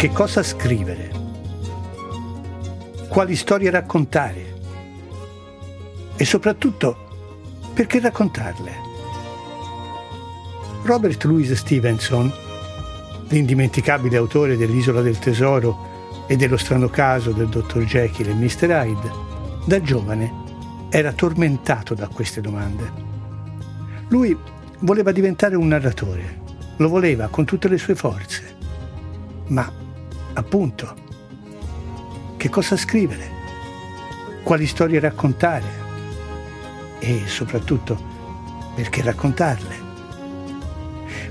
[0.00, 1.10] che cosa scrivere,
[3.10, 4.54] quali storie raccontare
[6.16, 8.72] e soprattutto perché raccontarle.
[10.84, 12.32] Robert Louis Stevenson,
[13.28, 18.70] l'indimenticabile autore dell'Isola del Tesoro e dello strano caso del dottor Jekyll e Mr.
[18.70, 19.12] Hyde,
[19.66, 20.32] da giovane
[20.88, 22.90] era tormentato da queste domande.
[24.08, 24.34] Lui
[24.78, 26.40] voleva diventare un narratore,
[26.78, 28.56] lo voleva con tutte le sue forze,
[29.48, 29.88] ma
[30.34, 30.94] appunto,
[32.36, 33.38] che cosa scrivere?
[34.42, 35.78] Quali storie raccontare?
[36.98, 37.98] E soprattutto,
[38.74, 39.88] perché raccontarle?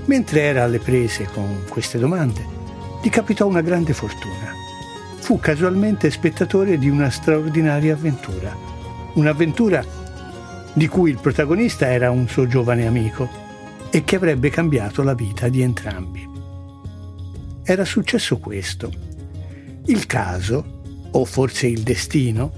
[0.04, 2.44] Mentre era alle prese con queste domande,
[3.02, 4.54] gli capitò una grande fortuna.
[5.18, 8.56] Fu casualmente spettatore di una straordinaria avventura.
[9.14, 9.84] Un'avventura
[10.72, 13.28] di cui il protagonista era un suo giovane amico
[13.90, 16.39] e che avrebbe cambiato la vita di entrambi
[17.64, 18.90] era successo questo.
[19.86, 22.52] Il caso, o forse il destino,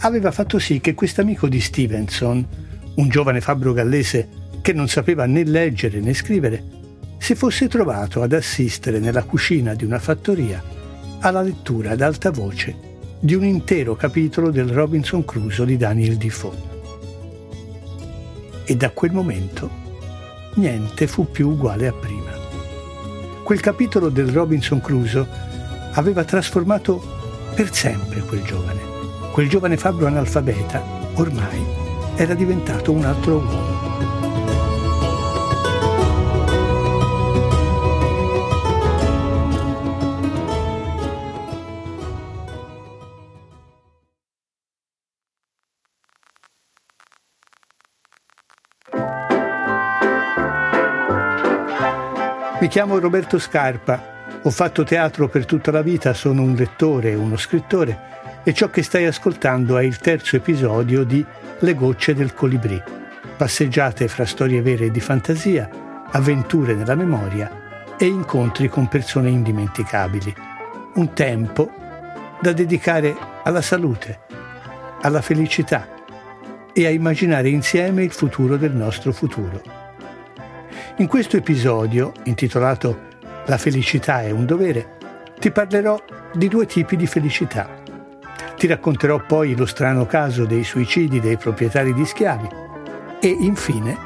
[0.00, 2.46] aveva fatto sì che quest'amico di Stevenson,
[2.94, 4.28] un giovane fabbro gallese
[4.60, 6.76] che non sapeva né leggere né scrivere,
[7.18, 10.62] si fosse trovato ad assistere nella cucina di una fattoria
[11.20, 12.86] alla lettura ad alta voce
[13.20, 16.76] di un intero capitolo del Robinson Crusoe di Daniel Defoe.
[18.64, 19.68] E da quel momento
[20.54, 22.27] niente fu più uguale a prima.
[23.48, 25.26] Quel capitolo del Robinson Crusoe
[25.92, 27.02] aveva trasformato
[27.54, 28.78] per sempre quel giovane.
[29.32, 30.82] Quel giovane fabbro analfabeta
[31.14, 31.64] ormai
[32.16, 33.77] era diventato un altro uomo.
[52.68, 57.14] Mi chiamo Roberto Scarpa, ho fatto teatro per tutta la vita, sono un lettore e
[57.14, 61.24] uno scrittore e ciò che stai ascoltando è il terzo episodio di
[61.60, 62.78] Le gocce del colibrì,
[63.38, 70.34] passeggiate fra storie vere e di fantasia, avventure nella memoria e incontri con persone indimenticabili.
[70.96, 71.70] Un tempo
[72.38, 74.20] da dedicare alla salute,
[75.00, 75.88] alla felicità
[76.74, 79.87] e a immaginare insieme il futuro del nostro futuro.
[81.00, 83.06] In questo episodio, intitolato
[83.46, 84.98] La felicità è un dovere,
[85.38, 85.96] ti parlerò
[86.34, 87.82] di due tipi di felicità.
[88.56, 92.48] Ti racconterò poi lo strano caso dei suicidi dei proprietari di schiavi
[93.20, 93.96] e infine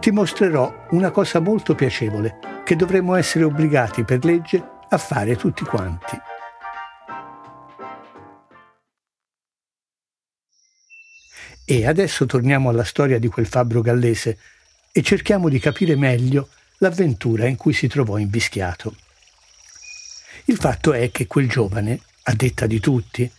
[0.00, 5.64] ti mostrerò una cosa molto piacevole che dovremmo essere obbligati per legge a fare tutti
[5.64, 6.18] quanti.
[11.64, 14.38] E adesso torniamo alla storia di quel fabbro gallese
[14.96, 16.48] e cerchiamo di capire meglio
[16.78, 18.96] l'avventura in cui si trovò invischiato.
[20.46, 23.30] Il fatto è che quel giovane, a detta di tutti,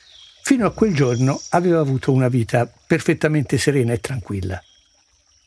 [0.44, 4.63] fino a quel giorno aveva avuto una vita perfettamente serena e tranquilla.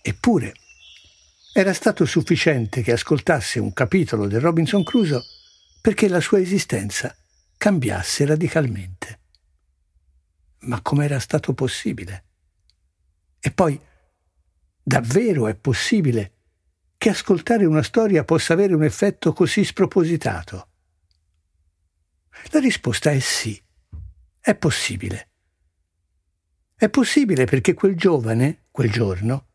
[0.02, 0.54] Eppure
[1.52, 5.22] era stato sufficiente che ascoltasse un capitolo del Robinson Crusoe
[5.80, 7.14] perché la sua esistenza
[7.56, 9.20] cambiasse radicalmente.
[10.62, 12.24] Ma com'era stato possibile?
[13.38, 13.80] E poi
[14.82, 16.32] Davvero è possibile
[16.96, 20.68] che ascoltare una storia possa avere un effetto così spropositato?
[22.50, 23.60] La risposta è sì,
[24.40, 25.28] è possibile.
[26.74, 29.48] È possibile perché quel giovane, quel giorno,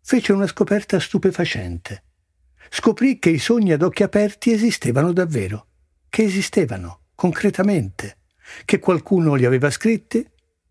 [0.00, 2.04] fece una scoperta stupefacente.
[2.70, 5.66] Scoprì che i sogni ad occhi aperti esistevano davvero,
[6.08, 8.18] che esistevano concretamente,
[8.64, 10.26] che qualcuno li aveva scritti,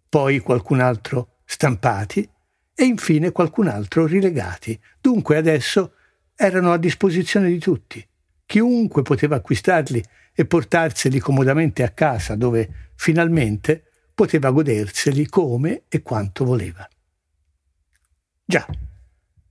[0.08, 2.28] poi qualcun altro stampati
[2.80, 4.80] e infine qualcun altro rilegati.
[5.02, 5.94] Dunque adesso
[6.36, 8.08] erano a disposizione di tutti.
[8.46, 16.46] Chiunque poteva acquistarli e portarseli comodamente a casa dove finalmente poteva goderseli come e quanto
[16.46, 16.88] voleva.
[18.46, 18.68] Già,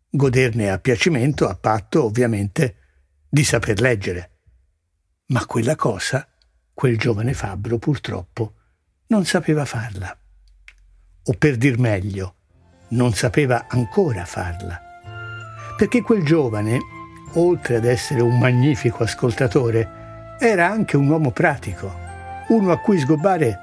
[0.09, 2.77] goderne a piacimento a patto ovviamente
[3.29, 4.31] di saper leggere.
[5.27, 6.29] Ma quella cosa
[6.73, 8.55] quel giovane fabbro purtroppo
[9.07, 10.17] non sapeva farla.
[11.25, 12.35] O per dir meglio,
[12.89, 14.81] non sapeva ancora farla.
[15.77, 16.79] Perché quel giovane,
[17.35, 21.93] oltre ad essere un magnifico ascoltatore, era anche un uomo pratico,
[22.49, 23.59] uno a cui sgobbare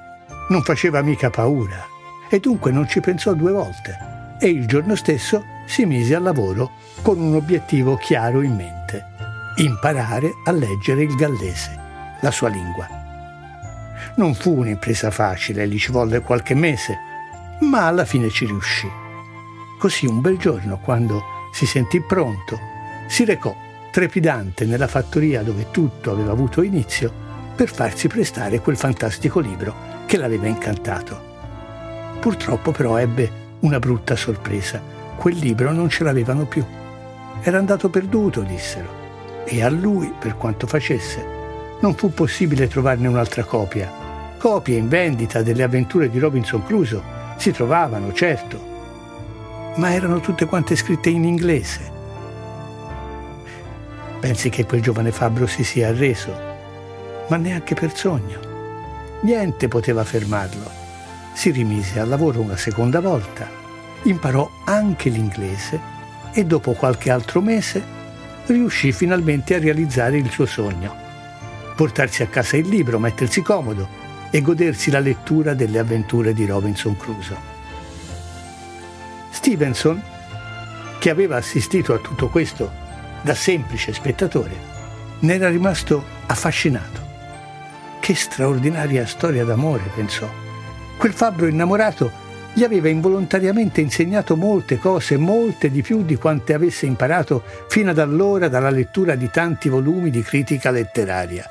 [0.50, 1.86] non faceva mica paura
[2.30, 6.72] e dunque non ci pensò due volte e il giorno stesso si mise al lavoro
[7.02, 9.06] con un obiettivo chiaro in mente,
[9.58, 11.80] imparare a leggere il gallese,
[12.20, 12.88] la sua lingua.
[14.16, 16.98] Non fu un'impresa facile, gli ci volle qualche mese,
[17.62, 19.03] ma alla fine ci riuscì.
[19.84, 21.22] Così un bel giorno, quando
[21.52, 22.58] si sentì pronto,
[23.10, 23.54] si recò
[23.92, 27.12] trepidante nella fattoria dove tutto aveva avuto inizio
[27.54, 29.76] per farsi prestare quel fantastico libro
[30.06, 32.16] che l'aveva incantato.
[32.22, 34.82] Purtroppo però ebbe una brutta sorpresa.
[35.18, 36.64] Quel libro non ce l'avevano più.
[37.42, 39.44] Era andato perduto, dissero.
[39.44, 41.28] E a lui, per quanto facesse,
[41.82, 43.92] non fu possibile trovarne un'altra copia.
[44.38, 47.04] Copie in vendita delle avventure di Robinson Crusoe
[47.36, 48.72] si trovavano, certo,
[49.76, 51.92] ma erano tutte quante scritte in inglese.
[54.20, 56.34] Pensi che quel giovane fabbro si sia arreso,
[57.28, 58.40] ma neanche per sogno.
[59.22, 60.82] Niente poteva fermarlo.
[61.34, 63.50] Si rimise al lavoro una seconda volta,
[64.04, 65.80] imparò anche l'inglese
[66.34, 68.02] e dopo qualche altro mese
[68.46, 70.96] riuscì finalmente a realizzare il suo sogno.
[71.76, 76.96] Portarsi a casa il libro, mettersi comodo e godersi la lettura delle avventure di Robinson
[76.98, 77.53] Crusoe.
[79.44, 80.02] Stevenson,
[81.00, 82.72] che aveva assistito a tutto questo
[83.22, 84.56] da semplice spettatore,
[85.20, 87.02] ne era rimasto affascinato.
[88.00, 90.30] Che straordinaria storia d'amore, pensò.
[90.96, 92.10] Quel fabbro innamorato
[92.54, 98.00] gli aveva involontariamente insegnato molte cose, molte di più di quante avesse imparato fino ad
[98.00, 101.44] allora dalla lettura di tanti volumi di critica letteraria.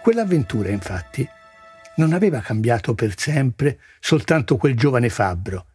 [0.00, 1.28] Quell'avventura, infatti,
[1.96, 5.66] non aveva cambiato per sempre soltanto quel giovane fabbro,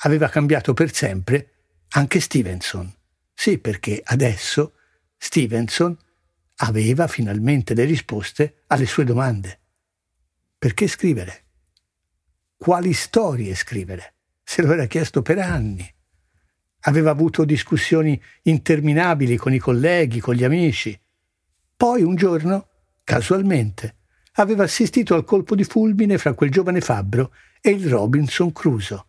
[0.00, 1.52] aveva cambiato per sempre
[1.90, 2.92] anche Stevenson.
[3.32, 4.74] Sì, perché adesso
[5.16, 5.96] Stevenson
[6.56, 9.60] aveva finalmente le risposte alle sue domande.
[10.58, 11.44] Perché scrivere?
[12.56, 14.14] Quali storie scrivere?
[14.42, 15.90] Se lo era chiesto per anni.
[16.80, 20.98] Aveva avuto discussioni interminabili con i colleghi, con gli amici.
[21.76, 22.68] Poi un giorno,
[23.04, 23.96] casualmente,
[24.34, 29.04] aveva assistito al colpo di fulmine fra quel giovane fabbro e il Robinson Crusoe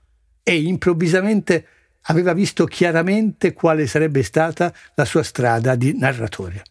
[0.47, 1.67] e improvvisamente
[2.03, 6.63] aveva visto chiaramente quale sarebbe stata la sua strada di narratore.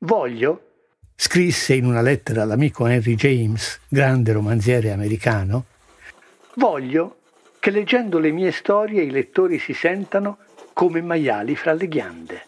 [0.00, 0.72] Voglio,
[1.14, 5.64] scrisse in una lettera all'amico Henry James, grande romanziere americano,
[6.56, 7.20] voglio
[7.58, 10.36] che leggendo le mie storie i lettori si sentano
[10.74, 12.44] come maiali fra le ghiande.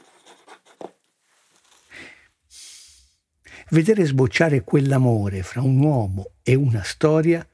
[3.71, 7.47] Vedere sbocciare quell'amore fra un uomo e una storia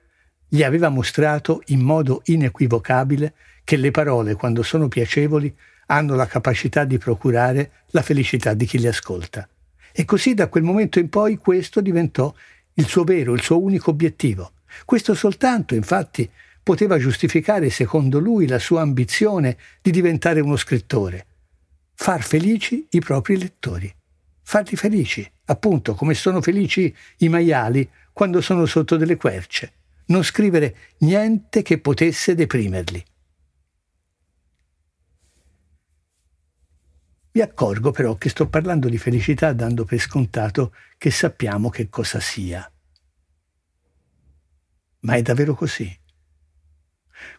[0.55, 3.35] gli aveva mostrato in modo inequivocabile
[3.65, 5.53] che le parole, quando sono piacevoli,
[5.87, 9.49] hanno la capacità di procurare la felicità di chi le ascolta.
[9.91, 12.33] E così da quel momento in poi questo diventò
[12.75, 14.53] il suo vero, il suo unico obiettivo.
[14.85, 16.31] Questo soltanto, infatti,
[16.63, 21.27] poteva giustificare, secondo lui, la sua ambizione di diventare uno scrittore.
[21.95, 23.93] Far felici i propri lettori.
[24.41, 29.73] Farli felici, appunto, come sono felici i maiali quando sono sotto delle querce.
[30.07, 33.05] Non scrivere niente che potesse deprimerli.
[37.33, 42.21] Mi accorgo però che sto parlando di felicità dando per scontato che sappiamo che cosa
[42.21, 42.71] sia.
[45.01, 46.01] Ma è davvero così?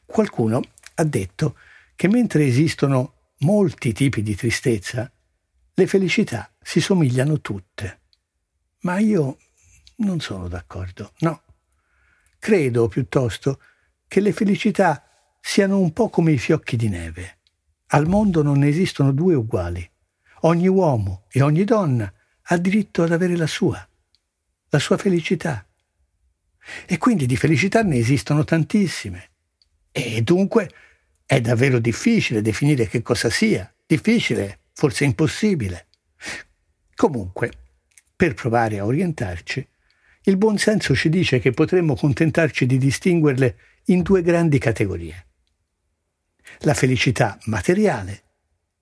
[0.05, 0.61] Qualcuno
[0.95, 1.57] ha detto
[1.95, 5.09] che mentre esistono molti tipi di tristezza,
[5.73, 8.01] le felicità si somigliano tutte.
[8.81, 9.37] Ma io
[9.97, 11.41] non sono d'accordo, no.
[12.45, 13.59] Credo piuttosto
[14.07, 15.03] che le felicità
[15.41, 17.39] siano un po' come i fiocchi di neve.
[17.87, 19.89] Al mondo non ne esistono due uguali.
[20.41, 23.89] Ogni uomo e ogni donna ha diritto ad avere la sua,
[24.69, 25.67] la sua felicità.
[26.85, 29.31] E quindi di felicità ne esistono tantissime.
[29.91, 30.69] E dunque
[31.25, 35.87] è davvero difficile definire che cosa sia, difficile, forse impossibile.
[36.93, 37.51] Comunque,
[38.15, 39.67] per provare a orientarci,
[40.25, 45.25] il buon senso ci dice che potremmo contentarci di distinguerle in due grandi categorie
[46.59, 48.23] la felicità materiale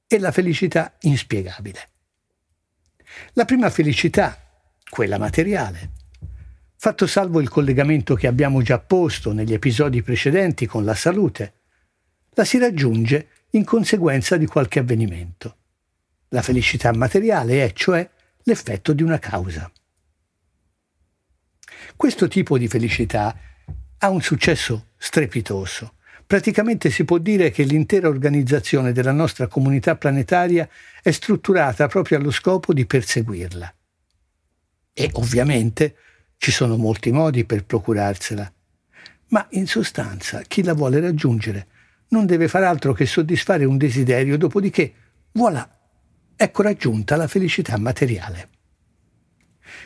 [0.07, 1.89] e la felicità inspiegabile.
[3.33, 4.37] La prima felicità,
[4.89, 5.91] quella materiale,
[6.75, 11.53] fatto salvo il collegamento che abbiamo già posto negli episodi precedenti con la salute,
[12.31, 15.57] la si raggiunge in conseguenza di qualche avvenimento.
[16.29, 18.07] La felicità materiale è cioè
[18.43, 19.71] l'effetto di una causa.
[21.95, 23.35] Questo tipo di felicità
[23.97, 25.93] ha un successo strepitoso
[26.25, 30.67] Praticamente si può dire che l'intera organizzazione della nostra comunità planetaria
[31.01, 33.73] è strutturata proprio allo scopo di perseguirla.
[34.93, 35.95] E ovviamente
[36.37, 38.51] ci sono molti modi per procurarsela,
[39.27, 41.67] ma in sostanza chi la vuole raggiungere
[42.09, 44.93] non deve far altro che soddisfare un desiderio, dopodiché,
[45.33, 45.69] voilà,
[46.35, 48.49] ecco raggiunta la felicità materiale.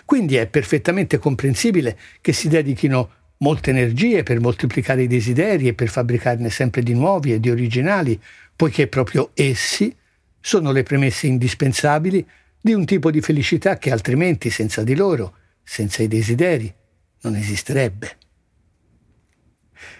[0.06, 5.90] Quindi è perfettamente comprensibile che si dedichino molte energie per moltiplicare i desideri e per
[5.90, 8.20] fabbricarne sempre di nuovi e di originali,
[8.56, 9.96] poiché proprio essi
[10.40, 12.26] sono le premesse indispensabili
[12.60, 16.74] di un tipo di felicità che altrimenti senza di loro, senza i desideri,
[17.22, 18.18] non esisterebbe.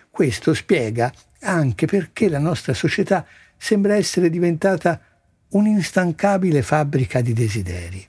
[0.10, 3.26] Questo spiega anche perché la nostra società
[3.56, 5.00] sembra essere diventata
[5.50, 8.08] un'instancabile fabbrica di desideri.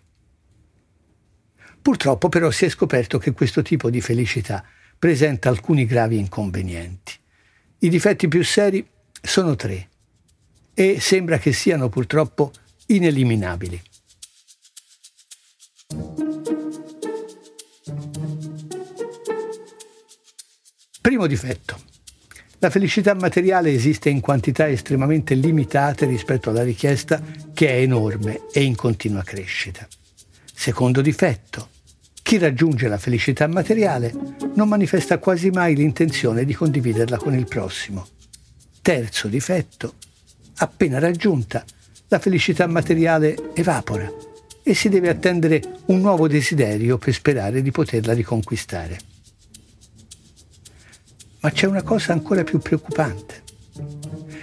[1.88, 4.62] Purtroppo però si è scoperto che questo tipo di felicità
[4.99, 7.14] presenta alcuni gravi inconvenienti.
[7.78, 8.87] I difetti più seri
[9.23, 9.88] sono tre
[10.75, 12.52] e sembra che siano purtroppo
[12.88, 13.80] ineliminabili.
[21.00, 21.80] Primo difetto.
[22.59, 27.23] La felicità materiale esiste in quantità estremamente limitate rispetto alla richiesta
[27.54, 29.88] che è enorme e in continua crescita.
[30.52, 31.76] Secondo difetto.
[32.28, 34.12] Chi raggiunge la felicità materiale
[34.54, 38.06] non manifesta quasi mai l'intenzione di condividerla con il prossimo.
[38.82, 39.94] Terzo difetto.
[40.56, 41.64] Appena raggiunta,
[42.08, 44.12] la felicità materiale evapora
[44.62, 48.99] e si deve attendere un nuovo desiderio per sperare di poterla riconquistare.
[51.40, 53.42] Ma c'è una cosa ancora più preoccupante.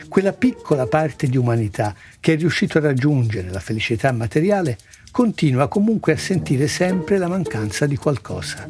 [0.10, 4.76] Quella piccola parte di umanità che è riuscito a raggiungere la felicità materiale
[5.16, 8.70] continua comunque a sentire sempre la mancanza di qualcosa.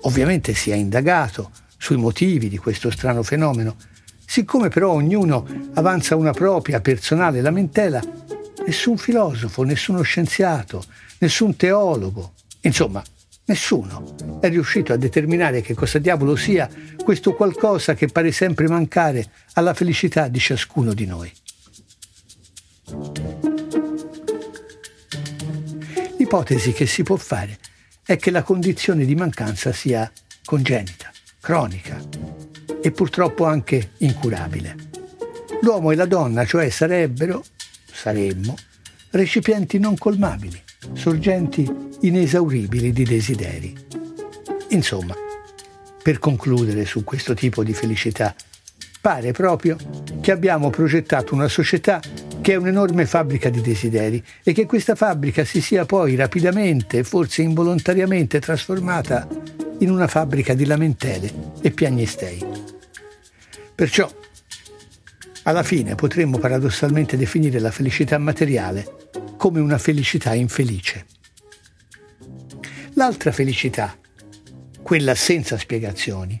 [0.00, 3.76] Ovviamente si è indagato sui motivi di questo strano fenomeno.
[4.26, 8.02] Siccome però ognuno avanza una propria personale lamentela,
[8.66, 10.82] nessun filosofo, nessuno scienziato,
[11.18, 12.32] nessun teologo,
[12.62, 13.00] insomma,
[13.48, 16.68] Nessuno è riuscito a determinare che cosa diavolo sia
[17.04, 21.32] questo qualcosa che pare sempre mancare alla felicità di ciascuno di noi.
[26.26, 27.56] L'ipotesi che si può fare
[28.04, 30.10] è che la condizione di mancanza sia
[30.44, 31.08] congenita,
[31.40, 32.02] cronica
[32.82, 34.74] e purtroppo anche incurabile.
[35.60, 37.44] L'uomo e la donna, cioè, sarebbero,
[37.92, 38.56] saremmo,
[39.10, 40.60] recipienti non colmabili
[40.94, 41.64] sorgenti
[42.00, 43.76] inesauribili di desideri.
[44.70, 45.14] Insomma,
[46.02, 48.34] per concludere su questo tipo di felicità,
[49.00, 49.76] pare proprio
[50.20, 52.00] che abbiamo progettato una società
[52.46, 57.42] che è un'enorme fabbrica di desideri e che questa fabbrica si sia poi rapidamente, forse
[57.42, 59.26] involontariamente, trasformata
[59.80, 62.46] in una fabbrica di lamentele e piagnistei.
[63.74, 64.08] Perciò,
[65.42, 71.04] alla fine potremmo paradossalmente definire la felicità materiale come una felicità infelice.
[72.92, 73.98] L'altra felicità,
[74.82, 76.40] quella senza spiegazioni,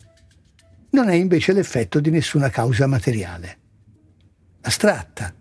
[0.90, 3.58] non è invece l'effetto di nessuna causa materiale.
[4.60, 5.34] Astratta,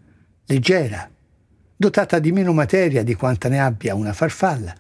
[0.45, 1.09] leggera,
[1.75, 4.75] dotata di meno materia di quanta ne abbia una farfalla,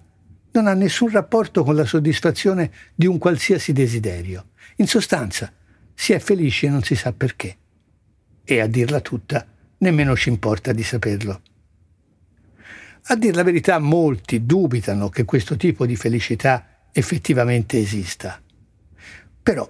[0.51, 4.51] non ha nessun rapporto con la soddisfazione di un qualsiasi desiderio.
[4.77, 5.51] In sostanza,
[5.93, 7.57] si è felici e non si sa perché.
[8.43, 9.45] E a dirla tutta,
[9.79, 11.41] nemmeno ci importa di saperlo.
[13.07, 18.41] A dir la verità, molti dubitano che questo tipo di felicità effettivamente esista.
[19.43, 19.67] Però,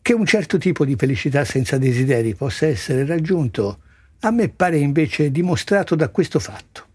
[0.00, 3.80] che un certo tipo di felicità senza desideri possa essere raggiunto,
[4.20, 6.86] a me pare invece dimostrato da questo fatto.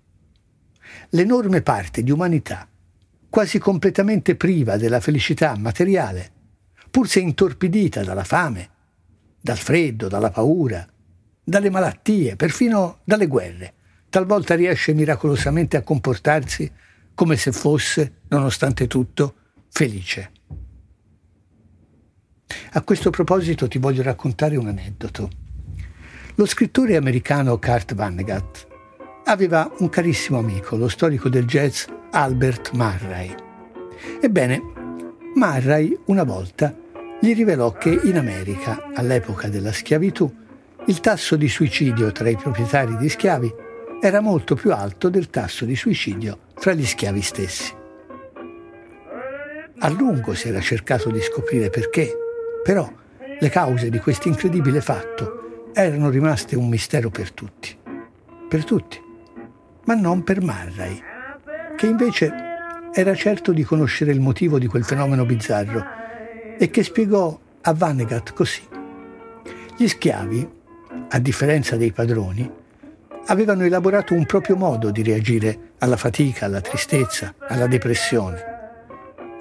[1.12, 2.68] L'enorme parte di umanità,
[3.30, 6.32] quasi completamente priva della felicità materiale,
[6.90, 8.70] pur se intorpidita dalla fame,
[9.40, 10.88] dal freddo, dalla paura,
[11.44, 13.74] dalle malattie, perfino dalle guerre,
[14.10, 16.72] talvolta riesce miracolosamente a comportarsi
[17.14, 19.36] come se fosse, nonostante tutto,
[19.70, 20.32] felice.
[22.72, 25.30] A questo proposito ti voglio raccontare un aneddoto.
[26.39, 28.67] Lo scrittore americano Kurt Vonnegut
[29.25, 33.36] aveva un carissimo amico, lo storico del jazz Albert Murray.
[34.22, 34.62] Ebbene,
[35.36, 36.74] Murray una volta
[37.19, 40.34] gli rivelò che in America, all'epoca della schiavitù,
[40.86, 43.53] il tasso di suicidio tra i proprietari di schiavi
[44.01, 47.74] era molto più alto del tasso di suicidio fra gli schiavi stessi.
[49.79, 52.17] A lungo si era cercato di scoprire perché,
[52.63, 52.89] però
[53.41, 55.38] le cause di questo incredibile fatto
[55.74, 57.78] erano rimaste un mistero per tutti.
[58.50, 59.00] Per tutti,
[59.86, 61.02] ma non per Marray,
[61.76, 62.34] che invece
[62.92, 65.86] era certo di conoscere il motivo di quel fenomeno bizzarro
[66.58, 68.62] e che spiegò a Vanegat così.
[69.78, 70.50] Gli schiavi,
[71.10, 72.52] a differenza dei padroni,
[73.28, 78.58] avevano elaborato un proprio modo di reagire alla fatica, alla tristezza, alla depressione.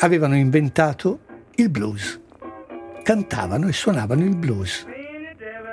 [0.01, 1.21] Avevano inventato
[1.57, 2.21] il blues.
[3.03, 4.87] Cantavano e suonavano il blues.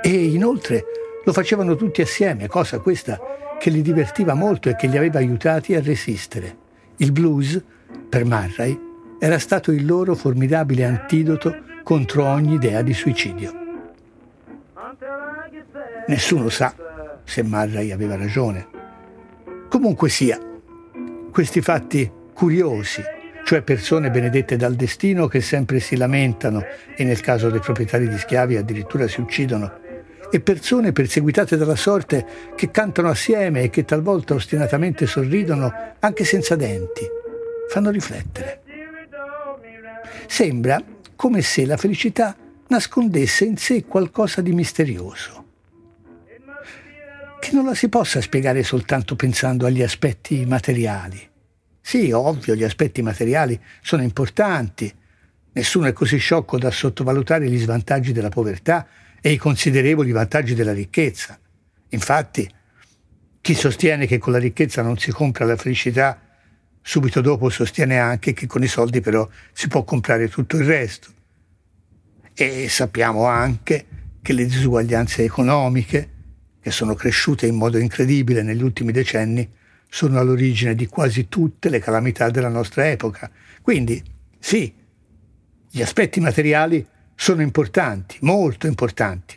[0.06, 0.84] E inoltre
[1.24, 3.18] lo facevano tutti assieme, cosa questa
[3.58, 6.56] che li divertiva molto e che li aveva aiutati a resistere.
[6.98, 7.60] Il blues,
[8.08, 8.78] per Murray,
[9.18, 13.52] era stato il loro formidabile antidoto contro ogni idea di suicidio.
[16.06, 16.72] Nessuno sa
[17.24, 18.68] se Murray aveva ragione.
[19.68, 20.38] Comunque sia,
[21.32, 23.02] questi fatti curiosi,
[23.44, 26.62] cioè persone benedette dal destino che sempre si lamentano
[26.94, 29.84] e nel caso dei proprietari di schiavi addirittura si uccidono,
[30.30, 36.56] e persone perseguitate dalla sorte che cantano assieme e che talvolta ostinatamente sorridono anche senza
[36.56, 37.06] denti,
[37.68, 38.62] fanno riflettere.
[40.26, 40.82] Sembra
[41.14, 42.36] come se la felicità
[42.68, 45.44] nascondesse in sé qualcosa di misterioso,
[47.40, 51.28] che non la si possa spiegare soltanto pensando agli aspetti materiali.
[51.80, 54.92] Sì, ovvio, gli aspetti materiali sono importanti.
[55.52, 58.86] Nessuno è così sciocco da sottovalutare gli svantaggi della povertà
[59.26, 61.36] e i considerevoli vantaggi della ricchezza.
[61.88, 62.48] Infatti,
[63.40, 66.20] chi sostiene che con la ricchezza non si compra la felicità,
[66.80, 71.08] subito dopo sostiene anche che con i soldi però si può comprare tutto il resto.
[72.34, 73.86] E sappiamo anche
[74.22, 76.10] che le disuguaglianze economiche,
[76.60, 79.50] che sono cresciute in modo incredibile negli ultimi decenni,
[79.88, 83.28] sono all'origine di quasi tutte le calamità della nostra epoca.
[83.60, 84.00] Quindi,
[84.38, 84.72] sì,
[85.68, 89.36] gli aspetti materiali sono importanti, molto importanti.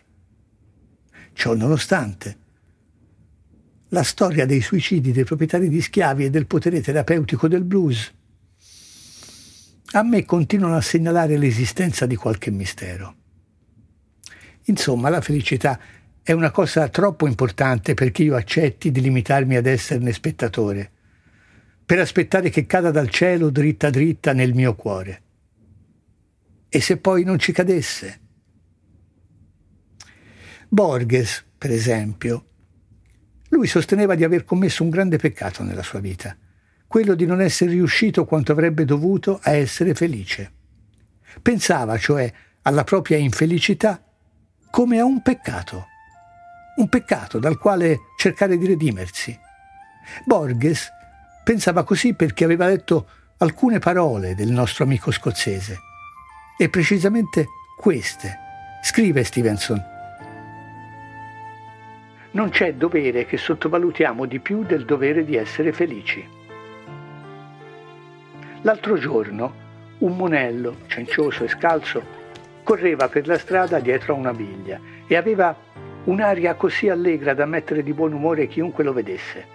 [1.34, 2.38] Ciò nonostante,
[3.90, 8.14] la storia dei suicidi dei proprietari di schiavi e del potere terapeutico del blues
[9.94, 13.16] a me continuano a segnalare l'esistenza di qualche mistero.
[14.66, 15.80] Insomma, la felicità
[16.22, 20.92] è una cosa troppo importante perché io accetti di limitarmi ad esserne spettatore,
[21.84, 25.22] per aspettare che cada dal cielo dritta dritta nel mio cuore.
[26.72, 28.20] E se poi non ci cadesse?
[30.68, 32.46] Borges, per esempio,
[33.50, 36.38] lui sosteneva di aver commesso un grande peccato nella sua vita,
[36.86, 40.52] quello di non essere riuscito quanto avrebbe dovuto a essere felice.
[41.42, 44.04] Pensava, cioè, alla propria infelicità
[44.70, 45.88] come a un peccato,
[46.76, 49.36] un peccato dal quale cercare di redimersi.
[50.24, 50.88] Borges
[51.44, 55.88] pensava così perché aveva letto alcune parole del nostro amico scozzese
[56.62, 58.38] e precisamente queste.
[58.84, 59.82] Scrive Stevenson.
[62.32, 66.28] Non c'è dovere che sottovalutiamo di più del dovere di essere felici.
[68.64, 69.68] L'altro giorno
[70.00, 72.04] un monello, cencioso e scalzo,
[72.64, 75.56] correva per la strada dietro a una biglia e aveva
[76.04, 79.46] un'aria così allegra da mettere di buon umore chiunque lo vedesse.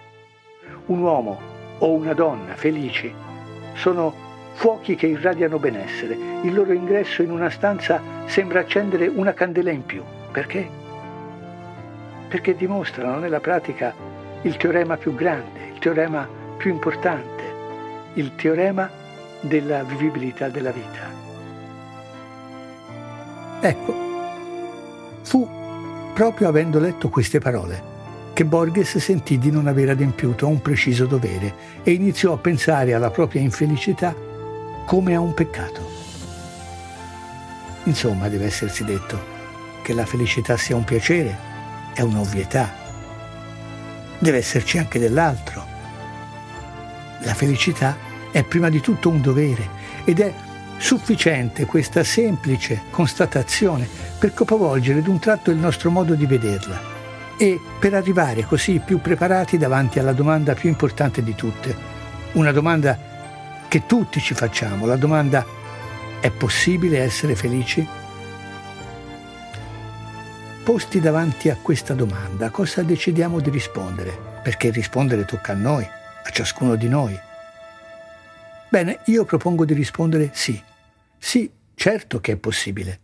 [0.87, 1.39] Un uomo
[1.77, 3.13] o una donna felici
[3.75, 4.24] sono
[4.55, 6.17] fuochi che irradiano benessere.
[6.43, 10.01] Il loro ingresso in una stanza sembra accendere una candela in più.
[10.31, 10.67] Perché?
[12.27, 13.93] Perché dimostrano nella pratica
[14.41, 17.43] il teorema più grande, il teorema più importante,
[18.13, 18.89] il teorema
[19.41, 21.23] della vivibilità della vita.
[23.59, 23.93] Ecco,
[25.21, 25.47] fu
[26.13, 27.93] proprio avendo letto queste parole
[28.33, 32.93] che Borges sentì di non aver adempiuto a un preciso dovere e iniziò a pensare
[32.93, 34.13] alla propria infelicità
[34.85, 35.91] come a un peccato.
[37.83, 39.33] Insomma, deve essersi detto
[39.81, 41.37] che la felicità sia un piacere,
[41.93, 42.73] è un'ovvietà.
[44.17, 45.65] Deve esserci anche dell'altro.
[47.19, 47.97] La felicità
[48.31, 49.69] è prima di tutto un dovere
[50.03, 50.33] ed è
[50.77, 56.93] sufficiente questa semplice constatazione per capovolgere d'un tratto il nostro modo di vederla
[57.37, 61.75] e per arrivare così più preparati davanti alla domanda più importante di tutte,
[62.33, 63.14] una domanda
[63.75, 64.85] che tutti ci facciamo.
[64.85, 65.45] La domanda
[66.21, 67.85] è possibile essere felici?
[70.63, 74.17] Posti davanti a questa domanda, cosa decidiamo di rispondere?
[74.41, 77.19] Perché rispondere tocca a noi, a ciascuno di noi.
[78.69, 80.57] Bene, io propongo di rispondere sì.
[81.17, 82.99] Sì, certo che è possibile.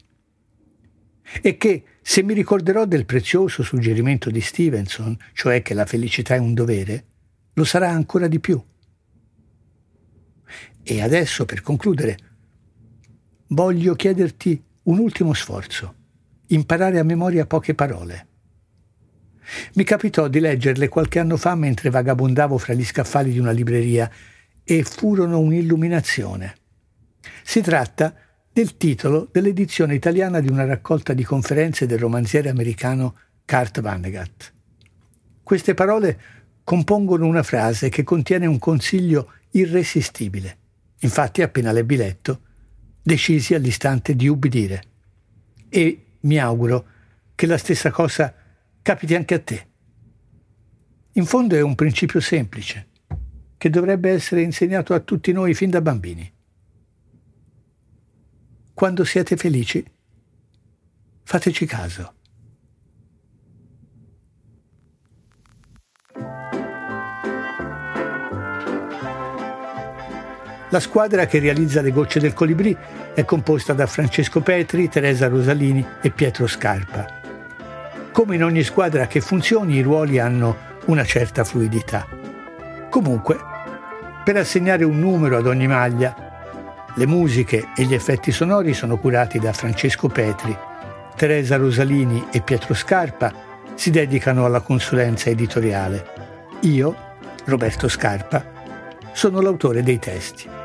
[1.41, 6.39] E che se mi ricorderò del prezioso suggerimento di Stevenson, cioè che la felicità è
[6.39, 7.05] un dovere,
[7.55, 8.63] lo sarà ancora di più.
[10.83, 12.17] E adesso, per concludere,
[13.47, 15.95] voglio chiederti un ultimo sforzo,
[16.47, 18.27] imparare a memoria poche parole.
[19.73, 24.09] Mi capitò di leggerle qualche anno fa mentre vagabondavo fra gli scaffali di una libreria
[24.63, 26.55] e furono un'illuminazione.
[27.43, 28.15] Si tratta
[28.51, 33.15] del titolo dell'edizione italiana di una raccolta di conferenze del romanziere americano
[33.45, 34.53] Kurt Vonnegut.
[35.43, 36.19] Queste parole
[36.63, 40.57] compongono una frase che contiene un consiglio irresistibile.
[41.03, 42.41] Infatti, appena l'ebbi letto,
[43.01, 44.83] decisi all'istante di ubbidire.
[45.69, 46.85] E mi auguro
[47.35, 48.33] che la stessa cosa
[48.81, 49.67] capiti anche a te.
[51.13, 52.89] In fondo è un principio semplice,
[53.57, 56.31] che dovrebbe essere insegnato a tutti noi fin da bambini.
[58.73, 59.83] Quando siete felici,
[61.23, 62.13] fateci caso.
[70.71, 72.75] La squadra che realizza le gocce del colibrì
[73.13, 77.19] è composta da Francesco Petri, Teresa Rosalini e Pietro Scarpa.
[78.13, 80.55] Come in ogni squadra che funzioni, i ruoli hanno
[80.85, 82.07] una certa fluidità.
[82.89, 83.37] Comunque,
[84.23, 86.15] per assegnare un numero ad ogni maglia,
[86.95, 90.57] le musiche e gli effetti sonori sono curati da Francesco Petri,
[91.17, 93.33] Teresa Rosalini e Pietro Scarpa
[93.75, 96.05] si dedicano alla consulenza editoriale.
[96.61, 96.95] Io,
[97.43, 98.41] Roberto Scarpa,
[99.11, 100.59] sono l'autore dei testi.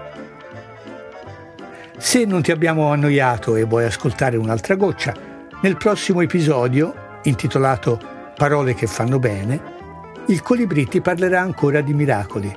[1.99, 5.15] Se non ti abbiamo annoiato e vuoi ascoltare un'altra goccia,
[5.63, 7.99] nel prossimo episodio, intitolato
[8.37, 9.75] Parole che fanno bene,
[10.27, 12.55] il Colibrì ti parlerà ancora di miracoli,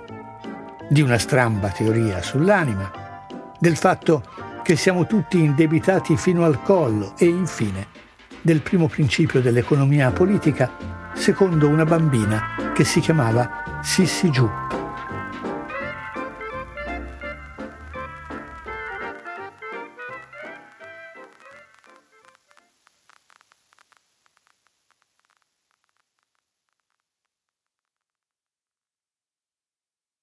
[0.90, 3.26] di una stramba teoria sull'anima,
[3.58, 4.24] del fatto
[4.62, 7.88] che siamo tutti indebitati fino al collo e infine
[8.42, 10.70] del primo principio dell'economia politica
[11.14, 14.69] secondo una bambina che si chiamava Sissi Giù.